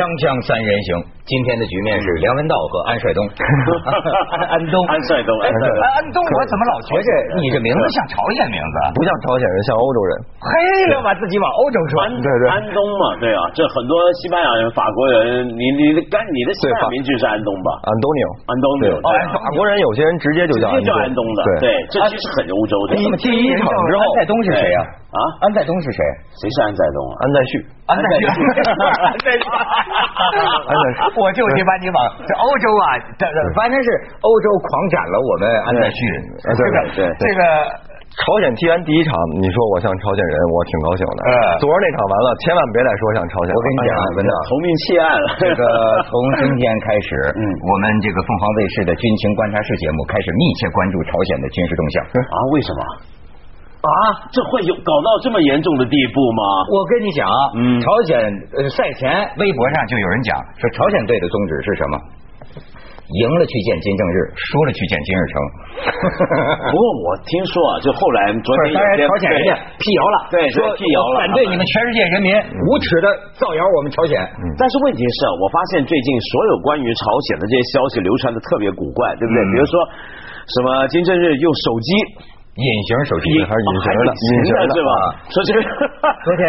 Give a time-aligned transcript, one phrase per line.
[0.00, 3.22] 锵锵三人行，今天的局面是梁文道和安帅东，
[4.50, 7.08] 安东，安帅东，安帅东，安东，我怎么老觉着
[7.38, 8.76] 你这名字像朝鲜名字？
[8.96, 10.12] 不像朝鲜人，像欧洲人。
[10.42, 10.50] 嘿，
[10.96, 12.02] 要把自己往欧洲说。
[12.18, 17.78] 对对，安东嘛，对啊，这很多西班牙人、法国人，你你的干你的西班牙名就是安东吧？
[17.84, 18.84] 安东尼奥，安东尼
[19.30, 20.80] 法国人有些人直接就叫安
[21.14, 21.22] 东。
[21.36, 22.96] 的，对，这其实很欧洲的。
[22.96, 24.80] 第一场之后，安在东是谁呀？
[25.10, 26.00] 啊，安在东是谁？
[26.40, 27.14] 谁是安在东啊？
[27.20, 27.52] 安在旭，
[27.86, 28.24] 安在旭，
[29.06, 29.44] 安在旭。
[31.16, 32.86] 我就去把你往这欧洲啊，
[33.18, 33.24] 这
[33.56, 33.88] 反正是
[34.20, 35.98] 欧洲狂斩了我们安在旭。
[36.42, 37.42] 这个对这个
[38.20, 41.20] 朝鲜踢完第一场，你说我像朝鲜人，我挺高兴的。
[41.62, 43.50] 昨儿那场完了，千万别再说像朝鲜。
[43.54, 45.26] 我跟你讲，文道投命弃案了。
[45.38, 45.62] 这个
[46.10, 51.94] 从今天开始，嗯，我们这个凤凰卫视的军情观察室节目开始密切关注朝鲜的军事动向。
[52.18, 52.36] 啊？
[52.52, 52.80] 为什么？
[53.80, 53.92] 啊，
[54.28, 56.42] 这会有搞到这么严重的地步吗？
[56.68, 58.20] 我跟你讲啊，嗯，朝鲜
[58.60, 59.08] 呃赛前
[59.40, 61.96] 微博上就有人讲说，朝鲜队的宗旨是什么？
[63.10, 65.34] 赢了去见金正日，输了去见金日成。
[66.70, 74.14] 不过我听说啊，就后来昨天当然朝鲜人家辟谣了，对，说辟谣了，反对你们全世界人民无耻的造谣我们朝鲜。
[74.60, 79.40] 但是问题是，我发现最近所有关于朝鲜的这些消息流传的特别古怪，对不对？
[79.50, 79.74] 比如说
[80.52, 81.90] 什么金正日用手机。
[82.60, 84.92] 隐形手机还是隐形的，隐形的是吧？
[85.32, 85.58] 说这个
[86.24, 86.40] 昨天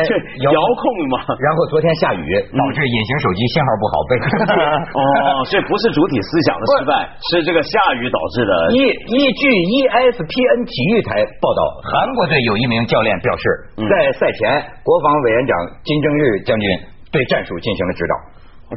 [0.44, 4.12] 遥控嘛，然后昨天下雨导致隐形手机信号不好被
[5.00, 5.02] 哦，
[5.48, 6.92] 这不是主体思想的失败，
[7.31, 8.52] 是这个下雨导致的。
[8.76, 8.78] 依
[9.16, 13.44] 依据 ESPN 体育台报道，韩国队有一名教练表示，
[13.80, 15.52] 在赛前国防委员长
[15.84, 16.66] 金正日将军
[17.12, 18.14] 对战术进行了指导。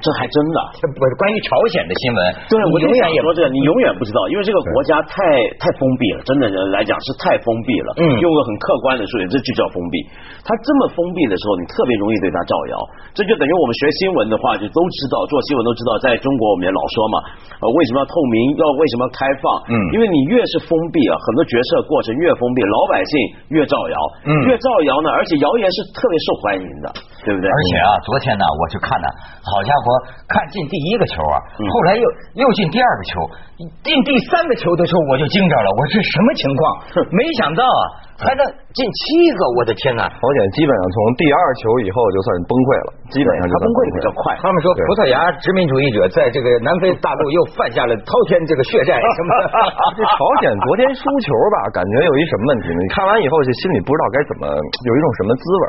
[0.02, 2.18] 这还真的，这不是关于朝鲜的新闻。
[2.50, 5.22] 对，我永远也说这个，你永远不知道，因为这个国家太
[5.62, 7.94] 太封闭了，真的来讲是太封闭了。
[8.02, 10.02] 嗯，用个很客观的术语这就叫封闭。
[10.42, 12.74] 它这么封闭的时候，你特别容易对它造谣。
[13.14, 17.16] 这就等于我们学新闻的话，就都知道做新闻都知道，在中国我们也老说嘛，
[17.62, 18.36] 呃，为什么要透明？
[18.58, 19.44] 要为什么要开放？
[19.70, 23.12] 嗯，因为你越是封闭啊，很多决策过程越封闭，老百姓
[23.54, 23.96] 越造谣。
[24.26, 26.90] 嗯，越造谣呢，而且谣言是特别受欢迎的。
[27.24, 27.48] 对不对？
[27.48, 29.08] 而且啊，昨天呢，我去看呢，
[29.40, 29.83] 好家伙，
[30.28, 31.36] 看进第一个球啊，
[31.72, 32.04] 后来又
[32.40, 33.12] 又进第二个球，
[33.82, 36.62] 进第三个球的时候我就惊着了，我说这什么情况？
[37.10, 37.82] 没想到啊，
[38.28, 38.42] 还能
[38.76, 39.00] 进七
[39.38, 40.04] 个，我的天哪！
[40.10, 44.36] 朝鲜基本上从第二球以后就算是崩溃了，基本上就崩溃比较快。
[44.42, 49.44] 他们说葡萄牙殖民主义者在这个南非大陆又犯下了滔天这个血债什么的。
[49.96, 52.80] 这朝鲜昨天输球吧，感觉有一什么问题呢？
[52.84, 55.62] 你看完以后就心里不知道该怎么，有一种什么滋味。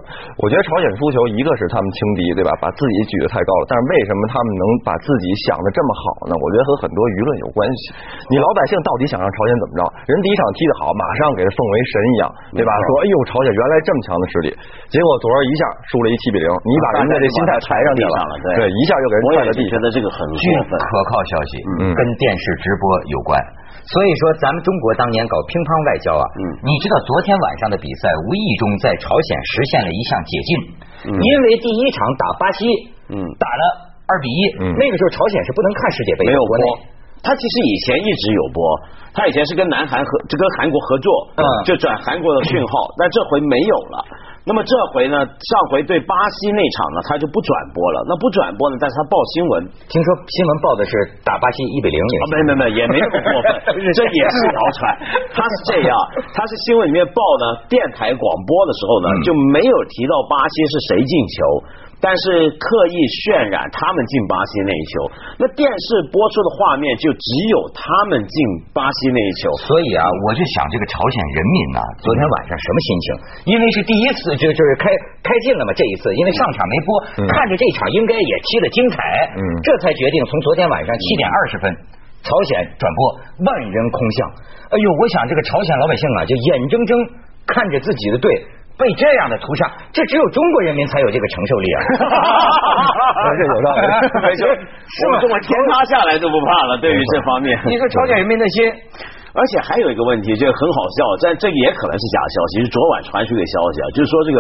[0.43, 1.35] 我觉得朝鲜输球一。
[1.45, 2.49] 一个是他们轻敌，对吧？
[2.57, 3.69] 把自己举得太高了。
[3.69, 6.33] 但是为什么他们能把自己想的这么好呢？
[6.41, 7.93] 我觉得和很多舆论有关系。
[8.33, 9.81] 你老百姓到底想让朝鲜怎么着？
[10.09, 12.23] 人第一场踢得好，马上给他奉为神一样，
[12.53, 12.71] 对吧？
[12.85, 14.47] 说哎呦，朝鲜原来这么强的实力。
[14.91, 18.17] 结果昨儿一下输了一七比零，你把人家这心态抬上去了，
[18.59, 19.59] 对，一下就给人踹了地。
[19.65, 21.51] 觉得这个很据可靠消息，
[21.97, 23.33] 跟电视直播有关。
[23.85, 26.25] 所以说，咱们中国当年搞乒乓外交啊，
[26.65, 30.49] 你知道昨天晚上的比赛无意中在朝鲜实现了一项解禁。
[31.05, 32.65] 因为第一场打巴西，
[33.13, 33.63] 嗯，打了
[34.09, 34.39] 二比一，
[34.73, 36.53] 那个时候朝鲜是不能看世界杯，没有播。
[37.25, 38.61] 他其实以前一直有播，
[39.17, 41.09] 他以前是跟南韩合，就跟韩国合作，
[41.41, 43.97] 嗯，就转韩国的讯号，但这回没有了。
[44.45, 45.17] 那么这回呢？
[45.17, 48.05] 上回对巴西那场呢，他就不转播了。
[48.05, 48.77] 那不转播呢？
[48.77, 50.93] 但是他报新闻，听说新闻报的是
[51.25, 52.15] 打巴西一比零赢。
[52.29, 54.77] 没没没，也没那么过分， 这也是谣传。
[55.33, 55.97] 他是这样，
[56.29, 61.37] 他是新闻里面报呢，电台广播的时候呢，就没有提到巴西是谁进球。
[62.03, 62.95] 但是刻意
[63.25, 64.91] 渲染他们进巴西那一球，
[65.41, 68.37] 那电视播出的画面就只有他们进
[68.75, 69.49] 巴西那一球。
[69.65, 73.05] 所以啊，我就想这个朝鲜人民呐，昨天晚上什么心情？
[73.49, 74.91] 因为是第一次，就就是开
[75.23, 75.73] 开进了嘛。
[75.73, 76.89] 这一次，因为上场没播，
[77.25, 78.97] 看着这场应该也踢得精彩，
[79.33, 81.65] 嗯，这才决定从昨天晚上七点二十分，
[82.21, 82.99] 朝鲜转播
[83.49, 84.17] 万人空巷。
[84.69, 86.91] 哎呦，我想这个朝鲜老百姓啊，就眼睁睁
[87.47, 88.29] 看着自己的队。
[88.77, 91.79] 被这样的屠杀，这只有中国人民才有这个承受力啊！
[93.39, 93.87] 这有道理，
[94.27, 95.19] 没错， 是吗？
[95.31, 96.77] 我天塌下来都不怕了。
[96.79, 98.67] 对于这方面，你说朝鲜人民的心，
[99.33, 102.59] 而且还有一个问题，这个很好笑，但这个也可能是假消息。
[102.63, 104.39] 是昨晚传出一个消息啊，就是说这个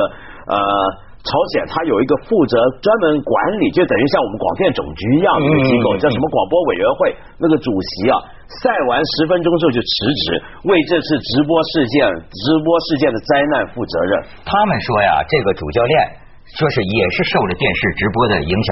[0.51, 1.05] 呃。
[1.25, 2.53] 朝鲜它有一个负责
[2.85, 7.11] 专门管理，就等于像我们广电总局一样的一个机构，叫什么广播委员会，
[7.41, 8.21] 那个主席啊，
[8.61, 9.89] 赛完十分钟之后就辞
[10.21, 10.25] 职，
[10.69, 14.11] 为这次直播事件、直播事件的灾难负责任。
[14.45, 16.24] 他们说呀，这个主教练。
[16.55, 18.69] 说是也是受了电视直播的影响，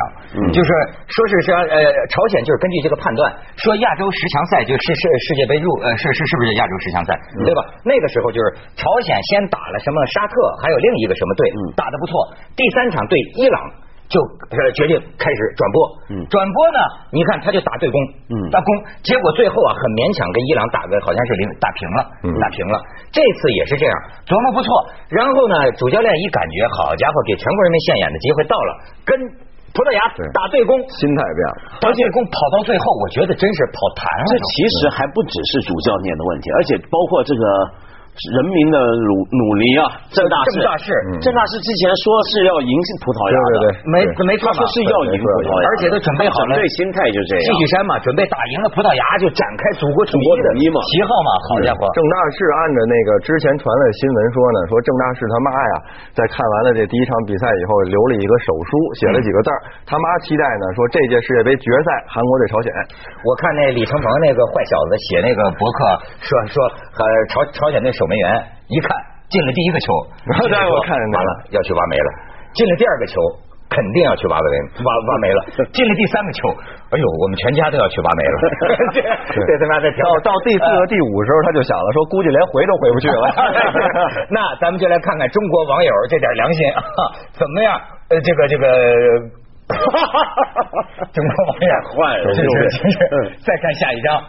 [0.56, 0.70] 就是
[1.12, 1.76] 说是说呃，
[2.08, 3.28] 朝鲜就是根据这个判断，
[3.60, 7.12] 说亚洲十强赛就是世世界杯入呃是是是不是亚洲十强赛
[7.44, 7.62] 对吧？
[7.84, 8.46] 那个时候就是
[8.80, 10.34] 朝鲜先打了什么沙特，
[10.64, 11.42] 还有另一个什么队
[11.76, 12.14] 打的不错，
[12.56, 13.83] 第三场对伊朗。
[14.12, 14.20] 就
[14.76, 15.78] 决定开始转播。
[16.12, 16.80] 嗯，转播呢，
[17.10, 17.98] 你看他就打对攻，
[18.30, 18.68] 嗯，打攻，
[19.02, 22.00] 结果最后啊，很勉强跟伊朗打个好像是零打平了，
[22.38, 22.76] 打平了。
[23.10, 23.94] 这次也是这样，
[24.28, 24.68] 琢磨不错。
[25.10, 28.72] 然后呢，主教练一感觉，好家伙，给全国人民现眼的机会到了，
[29.08, 29.12] 跟
[29.74, 30.02] 葡萄牙
[30.36, 34.24] 打对攻，心态变了，打对攻跑到最后，我觉得真是跑弹了。
[34.30, 37.44] 这其实还不只是主教练的问题，而且包括这个。
[38.14, 47.42] 人民的努努力啊，郑大郑大世，郑大世之前说是要赢葡萄牙的，没没错说是要赢葡萄牙，而且都准备好了，对心态就这样。
[47.42, 50.78] 继续山嘛，准备打赢了葡萄牙，就展开祖国统一嘛。
[50.94, 51.30] 旗号嘛。
[51.50, 55.74] 好家伙，郑大世按着那个之前传的新闻说呢，说郑大世他妈呀，
[56.14, 58.72] 在看完了这第一场比赛以后，留了一个手书，
[59.02, 59.58] 写了几个字儿。
[59.90, 62.70] 他妈期待呢，说这届世界杯决赛韩国对朝鲜。
[63.26, 65.78] 我看那李承鹏那个坏小子写那个博客
[66.22, 66.62] 说说
[67.02, 68.03] 呃朝朝鲜那手。
[68.04, 68.28] 守门员
[68.68, 68.92] 一看
[69.32, 69.88] 进了第一个球，
[70.28, 72.10] 然后我看完了要去挖煤了。
[72.54, 73.16] 进了第二个球，
[73.72, 75.40] 肯定要去挖煤，挖挖煤了。
[75.72, 76.52] 进了第三个球，
[76.92, 78.36] 哎呦，我们全家都要去挖煤了。
[79.48, 83.26] 这他妈的到到第四和、第五时候，他就想了，说估计连回都回不去了。
[84.30, 86.84] 那咱们就来看看中国网友这点良心啊
[87.34, 87.80] 怎么样？
[88.12, 88.68] 呃，这个这个，
[91.10, 93.00] 中国网友坏了，是是是。
[93.42, 94.22] 再看下一张。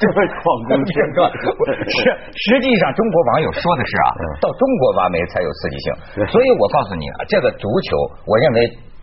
[0.00, 1.28] 这是旷工片段。
[1.28, 4.08] 是，实际上中国网友说的是啊，
[4.40, 5.86] 到中国挖煤才有刺激性。
[6.32, 7.92] 所以我告诉你啊，这个足球，
[8.24, 8.58] 我认为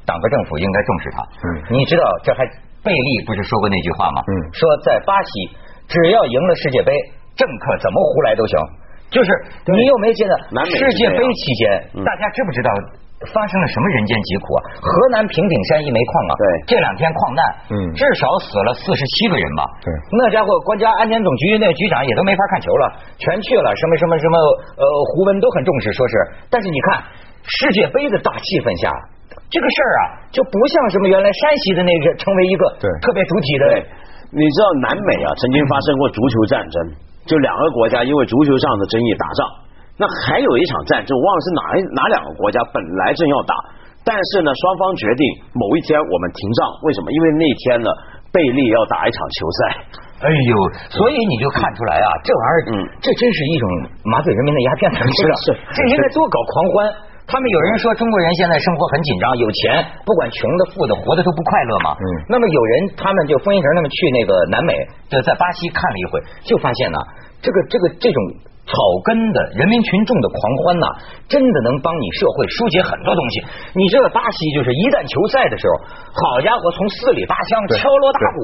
[0.09, 1.21] 党和政府应该重视它。
[1.21, 1.45] 嗯，
[1.77, 2.41] 你知道这还
[2.81, 4.25] 贝利不是说过那句话吗？
[4.25, 5.29] 嗯，说在巴西，
[5.85, 6.89] 只要赢了世界杯，
[7.37, 8.57] 政客怎么胡来都行。
[9.13, 9.29] 就是
[9.71, 10.35] 你又没见得
[10.65, 12.69] 世界杯期间，大家知不知道？
[13.25, 14.59] 发生了什么人间疾苦啊！
[14.77, 17.41] 河南平顶山一煤矿啊，对，这两天矿难，
[17.73, 19.65] 嗯，至少死了四十七个人吧。
[19.81, 19.89] 对，
[20.21, 22.85] 那家伙国家安全总局那局长也都没法看球了，
[23.17, 23.73] 全去了。
[23.73, 24.37] 什么什么什么
[24.77, 26.13] 呃，胡温都很重视，说是。
[26.53, 27.01] 但是你看
[27.41, 28.93] 世界杯的大气氛下，
[29.49, 33.65] 这个事儿啊，就不像什么原来山西的那个成为一个对特别主体的。
[34.29, 36.75] 你知道南美啊，曾经发生过足球战争，
[37.25, 39.41] 就两个国家因为足球上的争议打仗。
[39.97, 43.53] 那还有一场战争，我忘了是哪一哪两个国家本来正要打，
[44.05, 45.25] 但是呢，双方决定
[45.57, 46.61] 某一天我们停仗。
[46.85, 47.09] 为什么？
[47.09, 47.89] 因为那天呢，
[48.29, 49.59] 贝利要打一场球赛。
[50.21, 50.53] 哎呦，
[50.93, 53.65] 所以你就看出来啊，这玩意儿，嗯，这真是一种
[54.05, 55.01] 麻醉人民的鸦片，是
[55.49, 56.93] 是，这应该多搞狂欢。
[57.25, 61.97] 他们有人说中国人现在生活很紧张，有钱不管穷的富的，活的都不快乐嘛。
[61.97, 62.05] 嗯。
[62.29, 64.73] 那么有人他们就封一成他们去那个南美，
[65.09, 66.97] 就在巴西看了一回，就发现呢，
[67.41, 68.45] 这个这个这种。
[68.67, 68.75] 草
[69.07, 70.85] 根的人民群众的狂欢呐，
[71.31, 73.39] 真的能帮你社会疏解很多东西。
[73.71, 75.73] 你知道巴西就是一旦球赛的时候，
[76.11, 78.39] 好家伙，从四里八乡敲锣打鼓，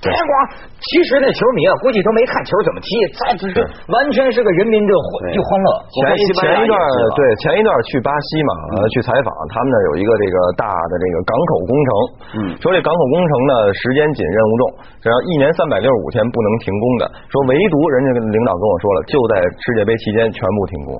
[0.00, 0.32] 天光。
[0.80, 2.88] 其实那球迷啊，估计都没看球怎么踢，
[3.20, 3.60] 再就是
[3.92, 4.92] 完全是个人民的
[5.36, 5.68] 就欢乐。
[5.92, 6.00] 前
[6.40, 6.74] 前一段
[7.12, 8.52] 对前一段去巴西嘛，
[8.96, 11.90] 去采访，他们那有一个这个大的这个港口工程，
[12.32, 14.62] 嗯，说这港口工程呢时间紧任务重，
[15.04, 19.36] 然后一年三百六十五天不能停工的，说唯独人家领导跟我说了，就在。
[19.66, 20.94] 世界杯期间全部停工，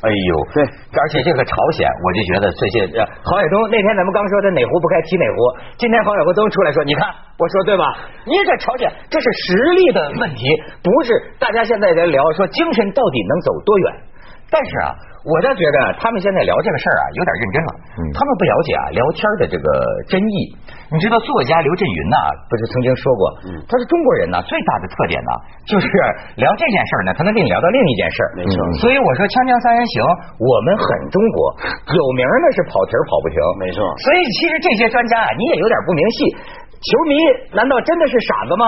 [0.00, 0.64] 哎呦，对，
[0.96, 2.88] 而且这个朝鲜，我就觉得最近
[3.20, 5.36] 郝海东那天咱们刚说的哪壶不开提哪壶，
[5.76, 7.04] 今天郝海东出来说，你看
[7.36, 7.84] 我说对吧？
[8.24, 10.48] 你这朝鲜这是实力的问题，
[10.80, 13.86] 不是大家现在在聊说精神到底能走多远，
[14.50, 14.94] 但是啊。
[15.28, 17.70] 我倒觉得他们现在聊这个事儿啊，有点认真了。
[18.16, 19.66] 他们不了解啊，聊天的这个
[20.08, 20.36] 真意。
[20.88, 22.16] 你知道作家刘震云呐，
[22.48, 23.22] 不是曾经说过，
[23.68, 25.32] 他说中国人呢最大的特点呢，
[25.68, 25.84] 就是
[26.40, 28.28] 聊这件事儿呢，他能跟你聊到另一件事儿。
[28.40, 28.56] 没错。
[28.80, 30.00] 所以我说《锵锵三人行》，
[30.40, 31.36] 我们很中国，
[31.92, 33.36] 有名的是跑题跑不停。
[33.60, 33.84] 没错。
[34.00, 36.18] 所以其实这些专家啊，你也有点不明细。
[36.78, 37.14] 球迷
[37.58, 38.64] 难道真的是傻子吗？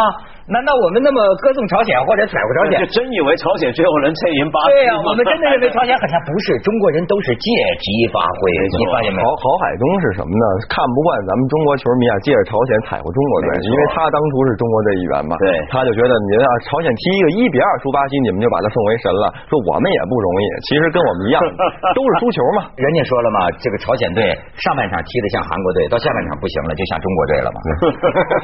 [0.51, 4.75] 难道我们那么歌颂朝鲜或者踩过朝鲜，就真以为朝鲜最后能趁赢巴西？
[4.75, 7.47] 对呀，我们真的认为朝鲜很强，不是中国人都是借
[7.79, 8.51] 机发挥。
[8.75, 9.31] 你发现没有？
[9.31, 10.45] 郝郝 海东是什么呢？
[10.67, 15.39] 看不惯咱们中国球迷啊，借着朝鲜踩过中国队，因为他当初是中国队一员嘛。
[15.39, 19.31] 对，他就觉得你啊，朝鲜踢一个一比二输巴西，你们就把他奉为神了。
[19.47, 21.39] 说我们也不容易，其实跟我们一样，
[21.95, 22.67] 都是输球嘛。
[22.75, 24.27] 人家说了嘛，这个朝鲜队
[24.59, 27.59] 上半场踢的像韩国队，到下半场不行了，就像中国队了嘛。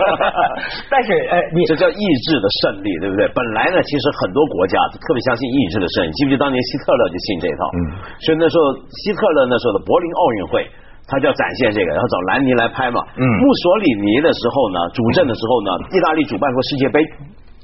[0.86, 2.78] 但是，哎，你这叫意志的胜。
[2.86, 3.26] 利对不对？
[3.34, 6.12] 本来呢，其实很多国家特别相信意志的胜利。
[6.12, 7.62] 记不记得当年希特勒就信这一套？
[7.72, 7.80] 嗯，
[8.20, 10.68] 所以那时候希特勒那时候的柏林奥运会，
[11.08, 13.00] 他就要展现这个，然后找兰尼来拍嘛。
[13.16, 17.00] 嗯，墨索里尼的时候呢，主政的时候呢，意大利主办过世界杯，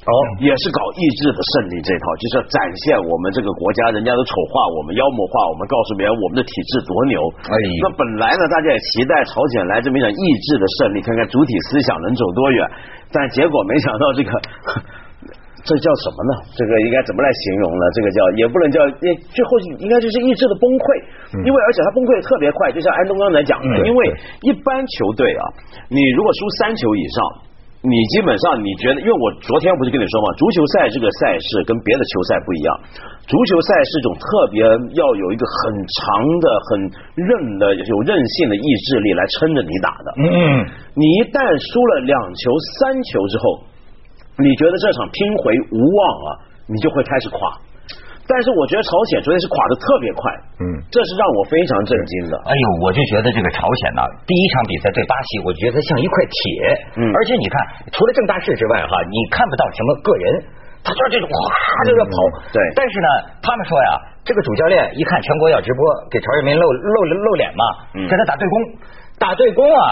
[0.03, 0.11] 哦，
[0.43, 7.23] 也是搞意志的胜利这套，就是要展现我们这个国家，人家的丑化我们、妖魔化我们，告诉别人我们的体质多牛。
[7.47, 7.55] 哎，
[7.87, 12.67] 那本来呢，大家也期待朝鲜来这么一场意志的胜利，看看主体思想能走多远，
[13.15, 14.31] 但结果没想到这个。
[15.63, 16.51] 这叫什么呢？
[16.59, 17.87] 这个应该怎么来形容呢？
[17.95, 20.87] 这个叫也不能叫，最后应该就是意志的崩溃。
[21.47, 24.11] 因为而且他崩溃特别快，就像安东刚才讲的，因为
[24.43, 25.43] 一般球队啊，
[25.87, 27.52] 你如果输三球以上。
[27.83, 30.31] 你基本上你觉得，因为我昨天不是跟你说嘛？
[30.39, 32.71] 足球赛这个赛事跟别的球赛不一样，
[33.27, 34.63] 足球赛是一种特别
[34.95, 36.71] 要有一个很长的、很
[37.27, 40.09] 韧的、有韧性的意志力来撑着你打的。
[40.23, 40.63] 嗯，
[40.95, 43.45] 你一旦输了两球、三球之后，
[44.39, 46.29] 你觉得这场拼回无望了，
[46.71, 47.59] 你就会开始垮。
[48.33, 50.25] 但是我觉得朝鲜昨天是垮的特别快，
[50.65, 52.35] 嗯，这是让我非常震惊的。
[52.49, 56.41] 哎呦，我就觉得这个朝鲜呢，第一场比赛对巴西，我觉得像一块铁，
[56.97, 57.55] 嗯，而且你看，
[57.93, 60.25] 除了郑大世之外，哈，你看不到什么个人，
[60.81, 61.37] 他就是这种哗
[61.85, 62.17] 就要跑，
[62.57, 62.59] 对。
[62.73, 63.09] 但是呢，
[63.45, 63.91] 他们说呀，
[64.25, 67.65] 这个主教练一看全国要直播，给朝鲜人民露露露脸嘛，
[68.09, 68.55] 跟他打对攻，
[69.21, 69.85] 打对攻啊，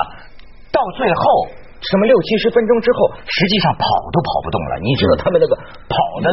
[0.73, 1.60] 到最后。
[1.81, 4.73] 什么六七十分钟之后，实际上跑都跑不动了。
[4.85, 5.57] 你知道他们那个
[5.89, 6.29] 跑的，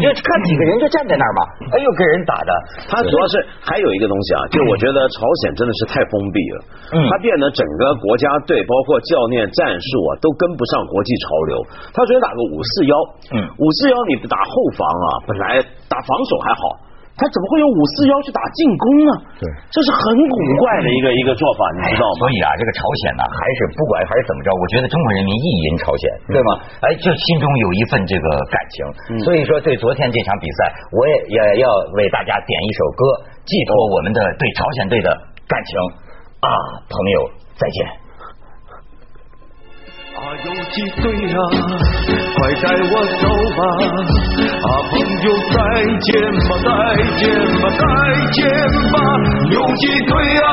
[0.00, 1.40] 你就看几个人就站在那儿嘛。
[1.68, 2.50] 哎呦，给人打的。
[2.88, 6.58] 他主要是还有一个东西啊，就我觉得朝鲜真的是太封闭了。
[6.96, 7.04] 嗯。
[7.12, 11.54] 他变得整个国家队，包括教练、战术啊，都跟不上国际潮流。
[11.92, 12.94] 他昨天打个五四幺，
[13.36, 15.60] 嗯，五四幺你打后防啊，本来
[15.92, 16.85] 打防守还好。
[17.16, 19.10] 他怎么会有五四幺去打进攻呢？
[19.40, 22.20] 对，这是很古怪的一个一个做法，你知道吗？
[22.20, 26.60] 所以啊，这个朝鲜呢，还是不管还是怎么着，我觉得中国人民意淫朝鲜，对吗？
[26.84, 28.76] 哎，就心中有一份这个感情。
[29.24, 33.00] 所以说，对昨天这场比赛，我也也要为大家点一首歌，
[33.48, 35.08] 寄托我们的对朝鲜队的
[35.48, 35.72] 感情
[36.44, 36.48] 啊，
[36.84, 37.16] 朋友
[37.56, 37.76] 再见。
[40.16, 41.40] 啊，游击队啊，
[42.36, 43.24] 快带我走
[43.56, 43.60] 吧！
[44.44, 44.92] 啊，朋
[45.24, 45.56] 友再
[46.04, 46.08] 见
[46.46, 46.68] 吧，再
[47.16, 47.24] 见
[47.60, 47.82] 吧，再
[48.32, 48.38] 见
[48.92, 48.94] 吧！
[49.50, 50.12] 游击队
[50.44, 50.48] 啊，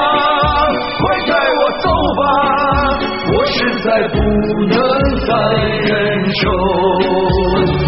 [0.97, 1.85] 快带我走
[2.19, 2.21] 吧！
[3.35, 4.15] 我实在不
[4.67, 4.73] 能
[5.27, 5.31] 再
[5.83, 5.91] 忍
[6.39, 6.41] 受。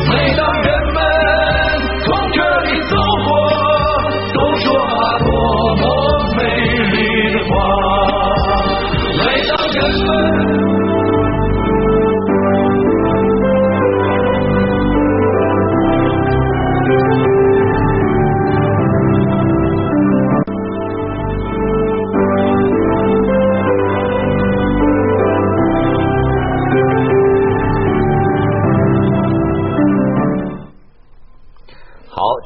[0.10, 0.68] 每当人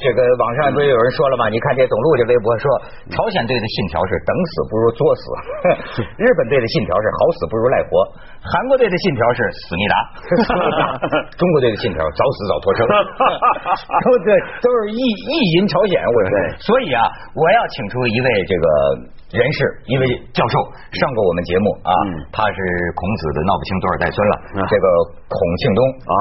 [0.09, 1.53] 这个网上不是有人说了吗？
[1.53, 2.65] 你看这董路这微博说，
[3.13, 5.21] 朝鲜队的信条是等死不如作死，
[6.17, 8.01] 日本队的信条是好死不如赖活，
[8.41, 9.93] 韩国队的信条是思密达，
[11.37, 12.81] 中国队的信条早死早脱生，
[14.01, 14.33] 都对
[14.65, 17.05] 都是意意淫朝鲜，我说，所以啊，
[17.37, 18.65] 我要请出一位这个。
[19.29, 20.55] 人士一位教授
[20.97, 21.93] 上过我们节目啊，
[22.33, 22.57] 他是
[22.97, 24.85] 孔子的闹不清多少代孙了，这个
[25.29, 25.81] 孔庆东。
[26.09, 26.13] 啊，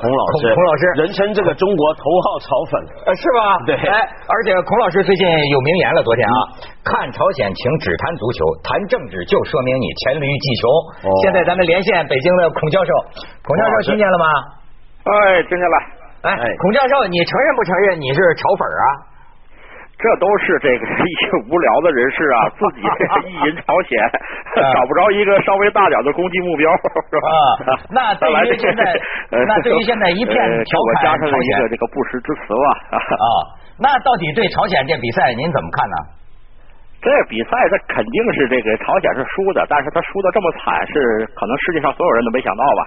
[0.00, 2.72] 孔老师，孔老师，人称这个中国头号炒粉，
[3.20, 3.40] 是吧？
[3.68, 6.36] 对，哎，而且孔老师最近有名言了，昨天啊，
[6.88, 10.64] 看朝鲜请只谈足球，谈政治就说明你黔驴技穷。
[11.20, 12.90] 现在咱们连线北京的孔教授，
[13.44, 14.24] 孔教授听见了吗？
[15.04, 15.12] 哎，
[15.44, 15.76] 听见了。
[16.32, 18.88] 哎，孔教授，你承认不承认你是炒粉啊？
[19.96, 22.82] 这都是这个一些无聊的人士啊， 自己
[23.30, 23.94] 意淫朝鲜，
[24.74, 26.70] 找不着一个稍微大点的攻击目标，
[27.10, 27.28] 是吧？
[27.90, 28.84] 那对于现在，
[29.30, 30.34] 那对于现在一片
[30.64, 32.98] 调侃朝鲜，这个不实之词吧？
[32.98, 33.26] 啊，
[33.78, 35.96] 那到底对朝鲜这比赛您怎么看呢？
[37.04, 42.82] 这比赛这肯定是这个朝鲜是输的，但是他输的这么惨，是可能世界上所有人都没想到吧？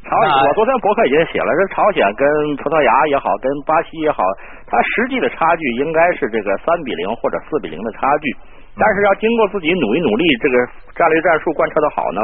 [0.00, 2.24] 朝鲜，我昨天博客已经写了，这朝鲜跟
[2.56, 4.24] 葡萄牙也好，跟巴西也好，
[4.64, 8.32] 它实际的差距应该是这个三比零或者四比零的差距。
[8.78, 10.56] 但是要经过自己努一努力，这个
[10.96, 12.20] 战略战术贯彻的好呢，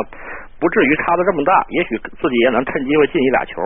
[0.56, 3.60] 不至于差的这么大，也许自己也能趁机会进一俩球，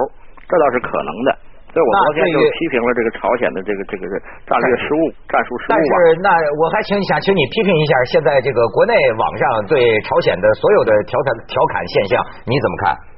[0.48, 1.28] 这倒是可能的。
[1.70, 4.02] 所以我昨天就批评了这个朝鲜的这个这个
[4.42, 5.70] 战略失误、战术失误。
[5.70, 13.09] 但是那我还请想请你批评一下，现在这个国内网上对朝鲜的所有的调侃调侃现象，你怎么看？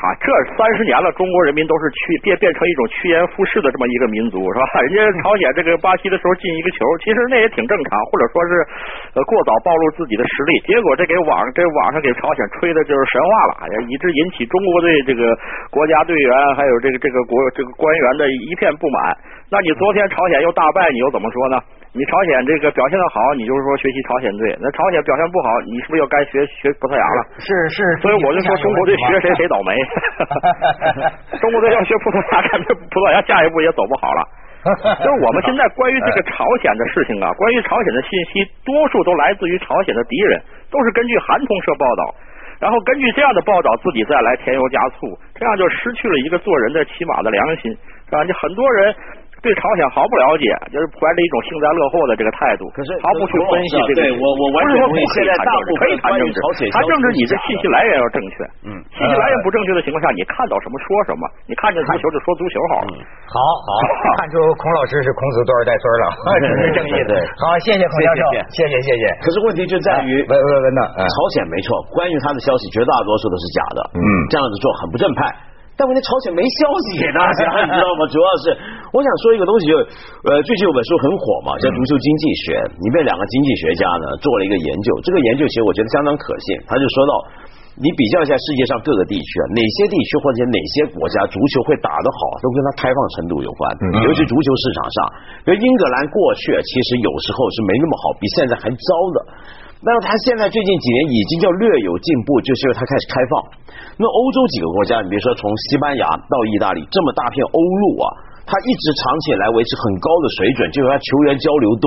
[0.00, 4.64] 啊，这三十年了，中国人民都是趋变变成一种趋炎附势的这么一个民族，是吧？
[4.88, 8.52] 人家朝鲜这个巴西的时候进一个球，其实那也挺正常，或者说是
[9.12, 13.52] 呃过早暴露自己的实力，结果这给网这网上给朝鲜吹的就是神话了，
[13.92, 15.36] 以致引起中国队这个
[15.68, 19.12] 国家队员还有这个这个国这个官员的一片不满。
[19.52, 21.60] 那你昨天朝鲜又大败，你又怎么说呢？
[21.90, 27.20] 你朝鲜这个表现的好，你就是说学习朝鲜队；那朝鲜表现不好，你是不是要该学学葡萄牙了？
[27.42, 29.74] 是是，所以我就说中国队学谁谁倒霉。
[31.42, 34.22] 中国队要学葡萄牙，感觉葡萄牙下一步也走不好了。
[35.02, 40.38] 就是我们现在关于这个朝鲜的事情啊，关于朝鲜的信息，多数都来自于朝鲜的敌人，
[40.70, 42.14] 都是根据韩通社报道，
[42.62, 47.74] 然后根据这样的报道自己再来添油加醋，这样就失去了一个做人的起码的良心，
[48.06, 48.22] 是吧？
[48.22, 48.94] 你很多人。
[49.40, 53.98] 对朝鲜毫不了解，就是怀着一种幸灾乐祸的这个态度，可是毫不去分析这个。
[54.04, 55.00] 对我我完全同意。
[55.16, 56.36] 现在大部分可以谈政治，
[56.70, 58.34] 谈政治你的信息来源要正确。
[58.68, 62.88] 嗯，信息来源不正确的情况下，你看到什么说什么，你看见足球就说足球好了。
[63.32, 63.68] 好好，
[64.20, 66.04] 看出孔老师是孔子多少代孙了，
[66.44, 67.12] 这是正义的。
[67.40, 69.04] 好，谢谢孔教授，谢谢谢谢。
[69.24, 70.82] 可是问题就在于，文文文呢？
[71.00, 73.80] 朝鲜没错，关于他的消息绝大多数都是假的。
[73.96, 75.48] 嗯，这样子做很不正派。
[75.80, 78.04] 但问题朝鲜没消息给大家，你知道吗？
[78.12, 78.52] 主要是
[78.92, 79.72] 我想说一个东西，就
[80.28, 82.52] 呃，最近有本书很火嘛，叫《足球经济学》，
[82.84, 86.52] 里面两个经济学家呢做了一个研究，这个研究其实我觉得相当可信。
[86.68, 87.12] 他就说到，
[87.80, 93.64] 你比较一下世界上各个地区啊，哪些地区或者哪些国家足球会打得好，都跟它开放程度有关，
[94.04, 94.96] 尤其足球市场上，
[95.48, 99.18] 因为英格兰过去其实有时候是没那么好，比现在还糟的。
[99.80, 103.32] 那么他现在最近几年已经叫略有进步，就是因为他开始开放。
[103.96, 108.06] 那欧洲几个国家，你比如说从西班牙到意大利这么大片欧陆啊，
[108.44, 111.84] 他一直长期以来维持很高的水准，就是他球员交流多，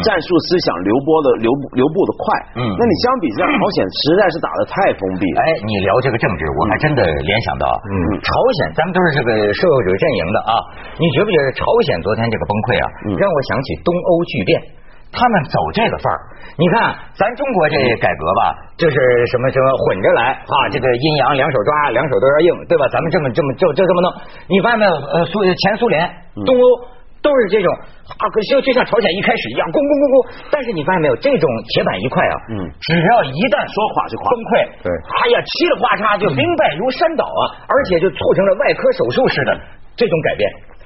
[0.00, 2.24] 战术思想流播的流流布的快。
[2.56, 5.28] 嗯，那你相比之下，朝鲜实在是打的太封闭。
[5.36, 7.92] 哎，你聊这个政治，我还真的联想到，嗯，
[8.24, 8.32] 朝
[8.64, 10.52] 鲜，咱们都是这个社会主义阵营的啊，
[10.96, 12.84] 你觉不觉得朝鲜昨天这个崩溃啊，
[13.20, 14.56] 让我想起东欧巨变。
[15.12, 16.18] 他们走这个范儿，
[16.58, 18.40] 你看咱中国这改革吧，
[18.76, 18.96] 就是
[19.30, 22.84] 什么什么混着来啊，这个阴阳两手抓，两手都要硬，对吧？
[22.92, 24.06] 咱们这么这么就就这么弄，
[24.48, 24.92] 你发现没有？
[24.92, 26.04] 呃，苏前苏联、
[26.44, 26.64] 东欧
[27.22, 27.68] 都是这种
[28.18, 30.14] 啊，就就像朝鲜一开始一样，咣咣咣咣。
[30.52, 31.16] 但是你发现没有？
[31.16, 34.52] 这种铁板一块啊，嗯，只要一旦说垮就垮，崩溃，
[34.84, 39.50] 对，哎呀，嘁哩哗嚓就兵败如山倒啊，而且就促成了外科手术式的
[39.96, 40.44] 这种改变。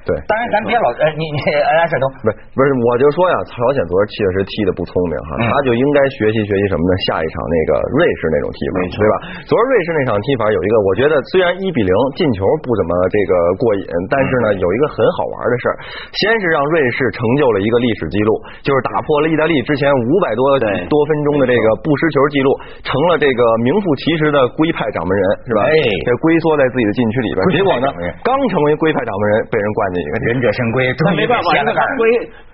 [0.09, 2.07] 对，当然咱别老呃，你你安山东。
[2.25, 6.93] 不是不是，我就说呀，朝鲜昨儿确实踢的不聪明哈，他就应该学习学习什么呢？
[7.09, 9.15] 下一场那个瑞士那种踢法，对吧？
[9.45, 15.75] 昨儿瑞士那场踢法有一个，我觉得虽然一比零进球不怎么这个过瘾，但是呢有一个很好玩的事儿，
[16.17, 18.31] 先是让瑞士成就了一个历史记录，
[18.65, 22.49] 就是打破了意大利之前五百多多分钟的这个不失球记录，
[22.83, 25.69] 成了这个名副其实的龟派掌门人，是吧？
[25.69, 25.75] 哎，
[26.09, 27.87] 这龟缩在自己的禁区里边，结果呢，
[28.25, 30.23] 刚成为龟派掌门人，被人灌。
[30.31, 32.01] 忍者神龟，那没办法，那个龟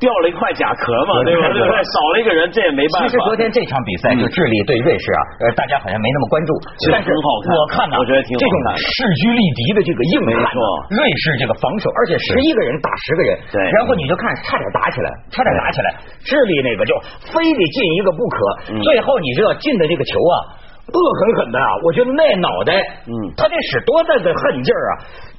[0.01, 1.53] 掉了一块甲壳嘛，对吧？
[1.53, 3.07] 对对，少了一个人，这也没办法。
[3.07, 6.51] 其实昨天这场比赛，就智利对瑞士啊，呃，大家好像没那么关注，
[6.91, 8.89] 但是我看呢，我觉得挺这种势
[9.21, 10.49] 均力敌的这个硬汉，
[10.97, 15.89] 瑞士这个防守，而且十一个人打十个人，对，然后你就看差点打起来，差点打起来，
[16.25, 16.93] 智利那个就
[17.33, 18.39] 非得进一个不可，
[18.81, 20.65] 最后你知道进的这个球啊。
[20.87, 21.67] 恶狠狠的啊！
[21.83, 22.79] 我觉得那脑袋，
[23.11, 24.93] 嗯，他得使多大的狠劲儿啊！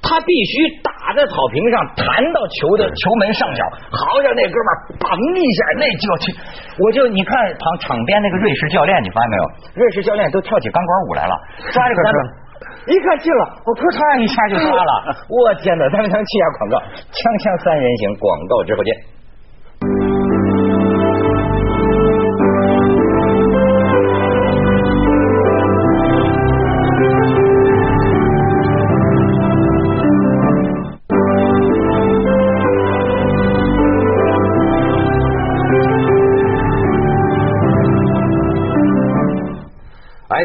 [0.04, 6.26] 他必须打在草坪上，弹到球的球门上角，好让那哥们儿嘣一下，那就去。
[6.84, 9.44] 我就你看场场边那个瑞士教练，你发现没有？
[9.80, 11.34] 瑞士教练都跳起钢管舞来了，
[11.72, 12.02] 抓这个
[12.92, 14.92] 一看进了，我扑嚓一下就抓了。
[15.32, 15.88] 我天哪！
[15.96, 16.76] 咱们能气下广告，
[17.08, 18.92] 锵锵三人行，广告直播间。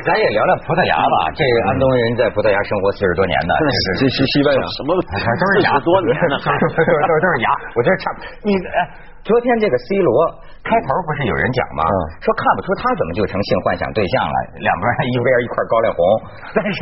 [0.04, 1.16] vez 也聊聊葡萄牙吧。
[1.34, 3.52] 这安东人在葡萄牙生活四十多年呢，
[3.98, 7.48] 这是西班牙什么都是牙多年了， 都是都是牙。
[7.74, 9.10] 我觉得差不你哎。
[9.22, 10.10] 昨天这个 C 罗
[10.66, 11.86] 开头不是有人讲吗？
[12.18, 16.02] 说看不出他怎么就成性幻想对象了，两边一边一块高粱红。
[16.50, 16.78] 但是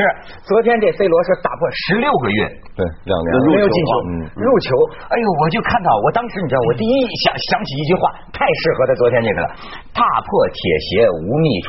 [0.48, 2.40] 昨天这 C 罗是打破十六个月，
[2.80, 3.92] 对两年没有进球，
[4.40, 4.72] 入球。
[5.12, 9.46] 哎呦，我就看到，我当时你知道，我第一想想起一句话，太适合他昨天这个了：
[9.92, 11.48] 踏破铁鞋无觅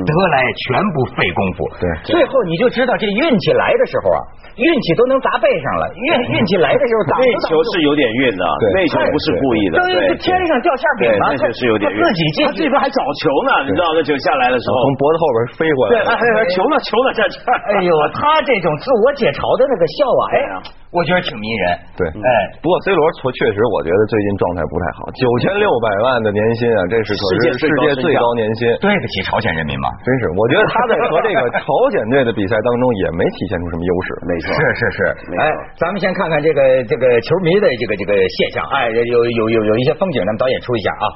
[0.00, 1.64] 得来全不费功夫。
[1.78, 4.20] 对，最后你就知道这运气来的时候啊，
[4.58, 5.84] 运气都能砸背上了。
[5.94, 8.42] 运运气来的时候，那球是有点运的，
[8.74, 9.78] 那球不是故意的。
[10.18, 20.36] 天上掉馅饼了，那球是有点自己进，他这边还找球呢，你知道那球下来的时候，从脖子后边飞过来，对，球呢，球呢，这这，哎呦，他这种自我解嘲的那个笑啊，哎，
[20.96, 21.64] 我觉得挺迷人。
[21.92, 22.28] 对，哎，
[22.64, 29.92] 不过 C 罗确确实，我觉得最近状态不太好，九千六百万的年薪啊，这是可是世界最高年薪，对得起朝鲜人民吗？
[30.00, 34.98] 真是，我觉得他在和这个朝鲜队的比赛当中也没体现出什么优势， 没错，是是是，
[35.36, 35.44] 哎，
[35.76, 41.06] 咱们先看看这个这个球迷的这个这个现象，哎，有有有有一些风景，咱们导演出一下啊。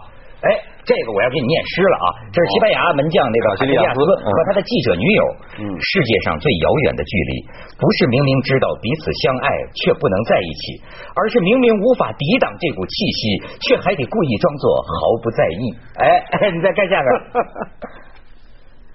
[0.40, 0.48] 哎，
[0.90, 2.06] 这个我要给你念诗了啊！
[2.34, 5.22] 这是西班牙门将那个卡西利亚斯和他的记者女友。
[5.62, 7.32] 嗯，世界上最遥远的距离，
[7.78, 9.46] 不是明明知道彼此相爱
[9.78, 10.82] 却不能在一起，
[11.14, 13.22] 而是明明无法抵挡这股气息，
[13.62, 15.62] 却还得故意装作毫不在意。
[16.02, 16.02] 哎，
[16.50, 17.08] 你再看下边。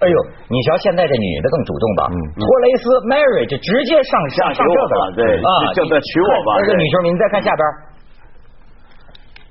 [0.04, 0.18] 哎呦，
[0.52, 2.02] 你瞧现在这女的更主动吧？
[2.12, 6.60] 嗯，托雷斯 Mary 就直接上上上这个了，对啊，就在娶我吧。
[6.68, 7.64] 这女球迷，你再看下边。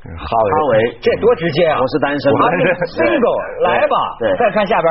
[0.04, 1.80] 哈维，哈维，这多直接啊！
[1.80, 2.56] 我是单身，我是
[3.00, 3.24] single，
[3.64, 3.96] 来吧。
[4.20, 4.88] 对，再看下边，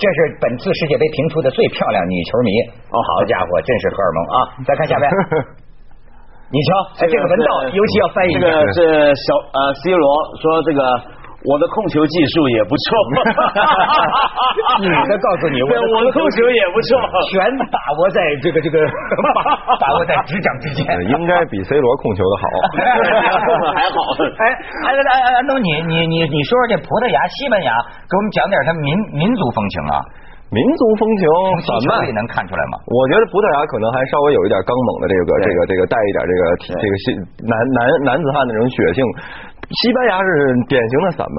[0.00, 2.50] 这是本次世界杯评出的最漂亮女球迷。
[2.88, 4.36] 哦，好家伙，真是荷尔蒙啊！
[4.64, 5.04] 再看下边，
[6.48, 8.32] 你瞧，哎，这个文道尤其要翻译。
[8.32, 10.06] 这个是小呃 C 罗
[10.40, 10.80] 说这个。
[11.42, 12.86] 我的控球技术也不错，
[14.86, 17.02] 女的告诉你，我的控球也不错，
[17.34, 18.78] 全把握在这个这个
[19.80, 22.44] 把握在指掌之间， 应该比 C 罗控球的好，
[23.74, 23.96] 还好。
[24.22, 24.42] 哎，
[24.86, 27.70] 哎哎，安东，你你你你说说这葡萄牙、西班牙，
[28.06, 29.98] 给我们讲点他民民族风情啊。
[30.52, 31.24] 民族风情
[31.64, 32.76] 散漫能看出来吗？
[32.84, 36.42] 我觉得葡萄牙可能还稍微有一点刚猛的这个这个这个带一点这个
[36.76, 36.94] 这个
[37.48, 39.00] 男男男子汉的那种血性。
[39.80, 40.28] 西班牙是
[40.68, 41.38] 典型的散漫，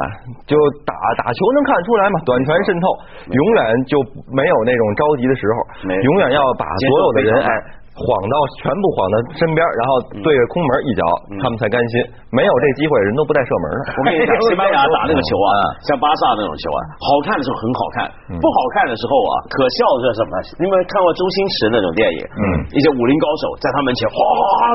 [0.50, 2.86] 就打打球能看出来嘛，短传渗透，
[3.30, 4.02] 永远就
[4.34, 5.58] 没有那种着急的时候，
[5.90, 7.50] 永远要把所有的人哎。
[7.94, 11.02] 晃到全部晃到身边，然后对着空门一脚，
[11.38, 11.94] 他们才甘心。
[12.34, 13.78] 没有这机会，人都不带射门的。
[14.02, 15.50] 我跟你讲， 西班牙打那个球啊，
[15.86, 18.10] 像巴萨那种球啊，好看的时候很好看，
[18.42, 20.34] 不好看的时候啊，可笑的是什么？
[20.58, 22.22] 你们看过周星驰那种电影？
[22.34, 22.42] 嗯，
[22.74, 24.18] 一些武林高手在他门前哗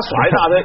[0.07, 0.55] 耍一大堆，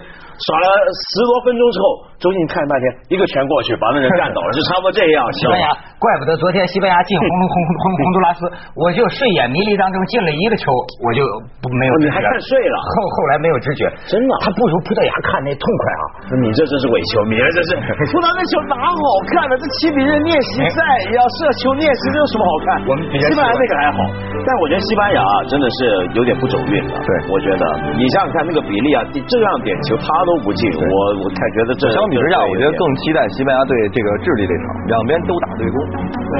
[0.46, 0.66] 耍了
[1.10, 5.26] 十多分钟之后，周星驰看半天，一个拳过去把那人干倒了，就差不多这样。
[5.34, 5.66] 西班牙，
[5.98, 8.40] 怪不得昨天西班牙进红红红红洪都拉斯，
[8.78, 10.70] 我就睡眼迷离当中进了一个球，
[11.02, 11.26] 我就
[11.74, 11.92] 没有。
[11.98, 12.76] 你还看睡了？
[12.78, 16.04] 后后来没有知觉，真的，他不如葡萄牙看那痛快啊！
[16.40, 17.70] 你这真是伪球迷了，这是
[18.12, 19.52] 葡萄牙那球哪好看呢？
[19.56, 20.78] 这七比零练习赛
[21.14, 22.68] 要射球练习，这有什么好看？
[22.88, 23.98] 我们西班牙那个还好，
[24.44, 25.78] 但我觉得西班牙真的是
[26.16, 26.92] 有点不走运了。
[27.00, 27.62] 对，我觉得
[27.96, 35.76] 你想想看那个比例啊，这样点球他都不进，我我太觉得这相比之下，我觉得更期待西班牙队这个智利这场，两边都打对攻。
[35.88, 36.34] 对。